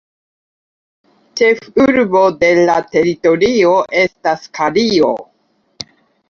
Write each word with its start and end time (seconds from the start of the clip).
Ĉefurbo 1.41 2.21
de 2.45 2.49
la 2.69 2.79
teritorio 2.95 3.75
estas 4.05 4.49
Kalio. 4.61 5.13